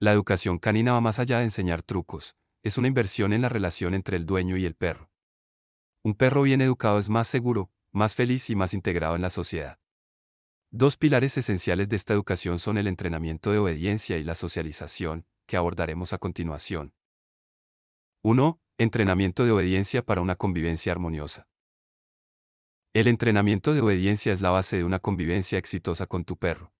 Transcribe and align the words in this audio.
La 0.00 0.12
educación 0.12 0.58
canina 0.58 0.92
va 0.92 1.00
más 1.00 1.18
allá 1.18 1.38
de 1.38 1.44
enseñar 1.44 1.82
trucos, 1.82 2.36
es 2.62 2.78
una 2.78 2.86
inversión 2.86 3.32
en 3.32 3.42
la 3.42 3.48
relación 3.48 3.94
entre 3.94 4.16
el 4.16 4.26
dueño 4.26 4.56
y 4.56 4.64
el 4.64 4.76
perro. 4.76 5.10
Un 6.04 6.14
perro 6.14 6.42
bien 6.42 6.60
educado 6.60 7.00
es 7.00 7.08
más 7.08 7.26
seguro, 7.26 7.72
más 7.90 8.14
feliz 8.14 8.48
y 8.48 8.54
más 8.54 8.74
integrado 8.74 9.16
en 9.16 9.22
la 9.22 9.30
sociedad. 9.30 9.80
Dos 10.70 10.96
pilares 10.96 11.36
esenciales 11.36 11.88
de 11.88 11.96
esta 11.96 12.12
educación 12.14 12.60
son 12.60 12.78
el 12.78 12.86
entrenamiento 12.86 13.50
de 13.50 13.58
obediencia 13.58 14.18
y 14.18 14.24
la 14.24 14.36
socialización, 14.36 15.26
que 15.46 15.56
abordaremos 15.56 16.12
a 16.12 16.18
continuación. 16.18 16.94
1. 18.22 18.60
Entrenamiento 18.78 19.44
de 19.44 19.50
obediencia 19.50 20.04
para 20.04 20.20
una 20.20 20.36
convivencia 20.36 20.92
armoniosa. 20.92 21.48
El 22.92 23.08
entrenamiento 23.08 23.74
de 23.74 23.80
obediencia 23.80 24.32
es 24.32 24.42
la 24.42 24.50
base 24.50 24.76
de 24.76 24.84
una 24.84 25.00
convivencia 25.00 25.58
exitosa 25.58 26.06
con 26.06 26.24
tu 26.24 26.36
perro. 26.36 26.72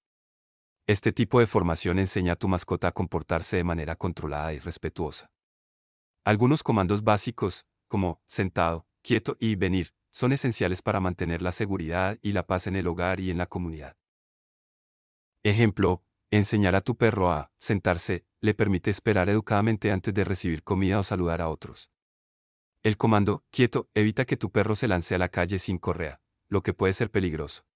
Este 0.88 1.12
tipo 1.12 1.38
de 1.38 1.46
formación 1.46 1.98
enseña 1.98 2.32
a 2.32 2.36
tu 2.36 2.48
mascota 2.48 2.88
a 2.88 2.92
comportarse 2.92 3.58
de 3.58 3.62
manera 3.62 3.94
controlada 3.94 4.54
y 4.54 4.58
respetuosa. 4.58 5.30
Algunos 6.24 6.62
comandos 6.62 7.04
básicos, 7.04 7.66
como 7.88 8.22
sentado, 8.26 8.86
quieto 9.02 9.36
y 9.38 9.56
venir, 9.56 9.92
son 10.10 10.32
esenciales 10.32 10.80
para 10.80 10.98
mantener 10.98 11.42
la 11.42 11.52
seguridad 11.52 12.18
y 12.22 12.32
la 12.32 12.46
paz 12.46 12.68
en 12.68 12.74
el 12.74 12.86
hogar 12.86 13.20
y 13.20 13.30
en 13.30 13.36
la 13.36 13.44
comunidad. 13.44 13.98
Ejemplo, 15.42 16.06
enseñar 16.30 16.74
a 16.74 16.80
tu 16.80 16.96
perro 16.96 17.30
a 17.30 17.52
sentarse 17.58 18.24
le 18.40 18.54
permite 18.54 18.90
esperar 18.90 19.28
educadamente 19.28 19.92
antes 19.92 20.14
de 20.14 20.24
recibir 20.24 20.62
comida 20.62 21.00
o 21.00 21.02
saludar 21.02 21.42
a 21.42 21.50
otros. 21.50 21.90
El 22.82 22.96
comando 22.96 23.44
quieto 23.50 23.90
evita 23.92 24.24
que 24.24 24.38
tu 24.38 24.50
perro 24.50 24.74
se 24.74 24.88
lance 24.88 25.14
a 25.14 25.18
la 25.18 25.28
calle 25.28 25.58
sin 25.58 25.76
correa, 25.76 26.22
lo 26.48 26.62
que 26.62 26.72
puede 26.72 26.94
ser 26.94 27.10
peligroso. 27.10 27.66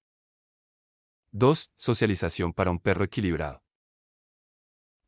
2. 1.34 1.72
Socialización 1.76 2.52
para 2.52 2.70
un 2.70 2.78
perro 2.78 3.04
equilibrado. 3.04 3.62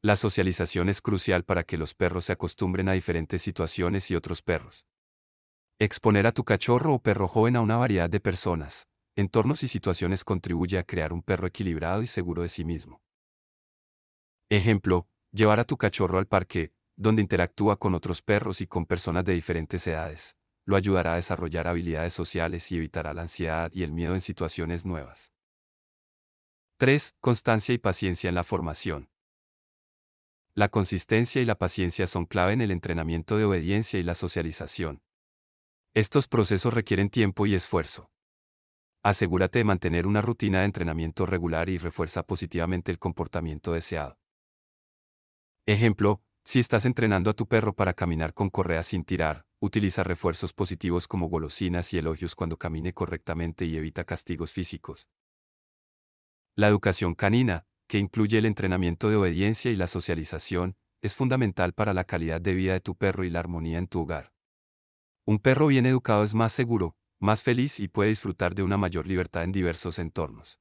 La 0.01 0.17
socialización 0.17 0.89
es 0.89 1.03
crucial 1.03 1.45
para 1.45 1.65
que 1.65 1.77
los 1.77 1.95
perros 1.95 2.25
se 2.25 2.33
acostumbren 2.33 2.89
a 2.89 2.93
diferentes 2.93 3.43
situaciones 3.43 4.11
y 4.11 4.15
otros 4.15 4.41
perros. 4.41 4.87
Exponer 5.79 6.27
a 6.27 6.33
tu 6.33 6.43
cachorro 6.43 6.95
o 6.95 6.99
perro 6.99 7.29
joven 7.29 7.57
a 7.57 7.61
una 7.61 7.77
variedad 7.77 8.09
de 8.09 8.21
personas, 8.21 8.89
entornos 9.15 9.63
y 9.65 9.69
situaciones 9.69 10.25
contribuye 10.25 10.79
a 10.79 10.85
crear 10.85 11.13
un 11.13 11.21
perro 11.21 11.47
equilibrado 11.47 12.01
y 12.01 12.07
seguro 12.07 12.41
de 12.41 12.49
sí 12.49 12.65
mismo. 12.65 13.03
Ejemplo, 14.49 15.07
llevar 15.31 15.61
a 15.61 15.65
tu 15.65 15.77
cachorro 15.77 16.17
al 16.17 16.27
parque, 16.27 16.73
donde 16.97 17.21
interactúa 17.21 17.79
con 17.79 17.95
otros 17.95 18.23
perros 18.23 18.63
y 18.63 18.67
con 18.67 18.87
personas 18.87 19.27
de 19.27 19.35
diferentes 19.35 19.87
edades, 19.87 20.39
lo 20.65 20.77
ayudará 20.77 21.13
a 21.13 21.17
desarrollar 21.17 21.69
habilidades 21.69 22.15
sociales 22.15 22.73
y 22.73 22.77
evitará 22.77 23.13
la 23.13 23.21
ansiedad 23.21 23.71
y 23.75 23.83
el 23.83 23.93
miedo 23.93 24.15
en 24.15 24.23
situaciones 24.23 24.87
nuevas. 24.87 25.35
3. 26.85 27.15
Constancia 27.19 27.75
y 27.75 27.79
paciencia 27.79 28.29
en 28.29 28.35
la 28.35 28.45
formación. 28.45 29.09
La 30.55 30.69
consistencia 30.69 31.41
y 31.41 31.47
la 31.47 31.55
paciencia 31.55 32.07
son 32.07 32.27
clave 32.27 32.53
en 32.53 32.61
el 32.61 32.71
entrenamiento 32.71 33.39
de 33.39 33.47
obediencia 33.47 33.99
y 33.99 34.03
la 34.03 34.15
socialización. 34.15 35.01
Estos 35.95 36.29
procesos 36.29 36.75
requieren 36.75 37.09
tiempo 37.09 37.47
y 37.47 37.55
esfuerzo. 37.55 38.11
Asegúrate 39.03 39.61
de 39.61 39.65
mantener 39.65 40.07
una 40.07 40.21
rutina 40.21 40.59
de 40.59 40.67
entrenamiento 40.67 41.25
regular 41.25 41.71
y 41.71 41.79
refuerza 41.79 42.23
positivamente 42.23 42.93
el 42.93 42.99
comportamiento 42.99 43.73
deseado. 43.73 44.19
Ejemplo, 45.65 46.21
si 46.45 46.61
estás 46.61 46.85
entrenando 46.85 47.31
a 47.31 47.35
tu 47.35 47.49
perro 47.49 47.75
para 47.75 47.95
caminar 47.95 48.35
con 48.35 48.51
correa 48.51 48.83
sin 48.83 49.05
tirar, 49.05 49.47
utiliza 49.59 50.05
refuerzos 50.05 50.53
positivos 50.53 51.09
como 51.09 51.31
golosinas 51.31 51.95
y 51.95 51.97
elogios 51.97 52.35
cuando 52.35 52.59
camine 52.59 52.93
correctamente 52.93 53.65
y 53.65 53.75
evita 53.79 54.05
castigos 54.05 54.53
físicos. 54.53 55.09
La 56.57 56.69
educación 56.69 57.17
canina, 57.17 57.67
que 57.89 57.99
incluye 57.99 58.39
el 58.39 58.47
entrenamiento 58.47 59.11
de 59.11 59.17
obediencia 59.17 59.73
y 59.73 59.77
la 59.77 59.89
socialización, 59.89 60.77
es 61.03 61.17
fundamental 61.17 61.73
para 61.73 61.93
la 61.93 62.05
calidad 62.05 62.41
de 62.41 62.55
vida 62.55 62.75
de 62.75 62.81
tu 62.81 62.95
perro 62.97 63.25
y 63.25 63.31
la 63.31 63.41
armonía 63.41 63.79
en 63.79 63.89
tu 63.89 64.03
hogar. 64.03 64.33
Un 65.27 65.41
perro 65.41 65.67
bien 65.67 65.85
educado 65.85 66.23
es 66.23 66.33
más 66.33 66.53
seguro, 66.53 66.97
más 67.19 67.43
feliz 67.43 67.81
y 67.81 67.89
puede 67.89 68.11
disfrutar 68.11 68.55
de 68.55 68.63
una 68.63 68.77
mayor 68.77 69.09
libertad 69.09 69.43
en 69.43 69.51
diversos 69.51 69.99
entornos. 69.99 70.61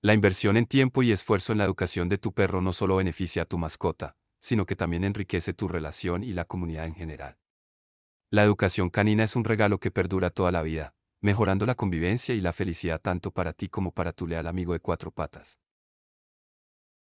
La 0.00 0.14
inversión 0.14 0.56
en 0.56 0.64
tiempo 0.64 1.02
y 1.02 1.12
esfuerzo 1.12 1.52
en 1.52 1.58
la 1.58 1.64
educación 1.64 2.08
de 2.08 2.16
tu 2.16 2.32
perro 2.32 2.62
no 2.62 2.72
solo 2.72 2.96
beneficia 2.96 3.42
a 3.42 3.46
tu 3.46 3.58
mascota, 3.58 4.16
sino 4.40 4.64
que 4.64 4.74
también 4.74 5.04
enriquece 5.04 5.52
tu 5.52 5.68
relación 5.68 6.24
y 6.24 6.32
la 6.32 6.46
comunidad 6.46 6.86
en 6.86 6.94
general. 6.94 7.38
La 8.30 8.42
educación 8.42 8.88
canina 8.88 9.24
es 9.24 9.36
un 9.36 9.44
regalo 9.44 9.78
que 9.80 9.90
perdura 9.90 10.30
toda 10.30 10.50
la 10.50 10.62
vida, 10.62 10.94
mejorando 11.24 11.64
la 11.64 11.74
convivencia 11.74 12.34
y 12.34 12.42
la 12.42 12.52
felicidad 12.52 13.00
tanto 13.00 13.30
para 13.30 13.54
ti 13.54 13.70
como 13.70 13.92
para 13.92 14.12
tu 14.12 14.26
leal 14.26 14.46
amigo 14.46 14.74
de 14.74 14.80
cuatro 14.80 15.10
patas. 15.10 15.58